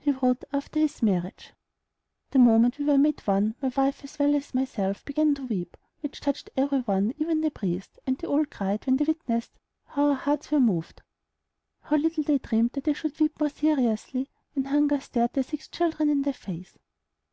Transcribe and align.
He 0.00 0.10
wrote 0.10 0.42
after 0.52 0.80
his 0.80 1.00
marriage: 1.00 1.52
"The 2.32 2.40
moment 2.40 2.78
we 2.78 2.86
were 2.86 2.98
made 2.98 3.20
one, 3.20 3.54
my 3.62 3.68
wife 3.76 4.02
as 4.02 4.18
well 4.18 4.34
as 4.34 4.52
myself 4.52 5.04
began 5.04 5.32
to 5.36 5.46
weep, 5.46 5.76
which 6.00 6.20
touched 6.20 6.50
every 6.56 6.80
one, 6.80 7.14
even 7.18 7.40
the 7.40 7.52
priest, 7.52 7.96
and 8.04 8.18
they 8.18 8.26
all 8.26 8.44
cried 8.44 8.84
when 8.84 8.96
they 8.96 9.04
witnessed 9.04 9.52
how 9.86 10.08
our 10.10 10.14
hearts 10.14 10.50
were 10.50 10.58
moved." 10.58 11.02
How 11.82 11.94
little 11.98 12.24
they 12.24 12.38
dreamed 12.38 12.72
that 12.72 12.82
they 12.82 12.94
should 12.94 13.16
weep 13.20 13.38
more 13.38 13.48
seriously 13.48 14.28
when 14.54 14.64
hunger 14.64 15.00
stared 15.00 15.34
their 15.34 15.44
six 15.44 15.68
children 15.68 16.08
in 16.10 16.22
the 16.22 16.32
face! 16.32 16.76